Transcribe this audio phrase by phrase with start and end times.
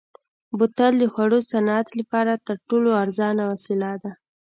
[0.57, 4.11] بوتل د خوړو صنعت لپاره تر ټولو ارزانه وسیله ده.